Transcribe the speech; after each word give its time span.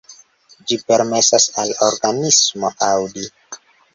Ĝi 0.71 0.77
permesas 0.91 1.45
al 1.63 1.75
organismo 1.89 2.71
aŭdi. 2.87 3.29